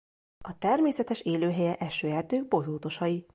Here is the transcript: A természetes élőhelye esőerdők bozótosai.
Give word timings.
A 0.45 0.57
természetes 0.57 1.21
élőhelye 1.21 1.75
esőerdők 1.75 2.47
bozótosai. 2.47 3.25